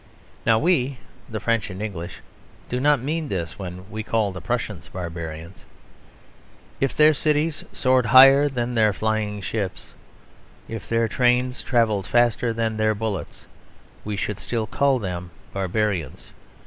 Now 0.47 0.57
we, 0.57 0.97
the 1.29 1.39
French 1.39 1.69
and 1.69 1.79
English, 1.79 2.21
do 2.69 2.79
not 2.79 3.03
mean 3.03 3.27
this 3.29 3.59
when 3.59 3.87
we 3.91 4.01
call 4.01 4.31
the 4.31 4.41
Prussians 4.41 4.87
barbarians. 4.87 5.63
If 6.79 6.95
their 6.95 7.13
cities 7.13 7.63
soared 7.71 8.07
higher 8.07 8.49
than 8.49 8.73
their 8.73 8.93
flying 8.93 9.41
ships, 9.41 9.93
if 10.67 10.89
their 10.89 11.07
trains 11.07 11.61
travelled 11.61 12.07
faster 12.07 12.51
than 12.51 12.77
their 12.77 12.95
bullets, 12.95 13.45
we 14.03 14.15
should 14.15 14.39
still 14.39 14.65
call 14.65 14.97
them 14.97 15.29
barbarians. 15.53 16.31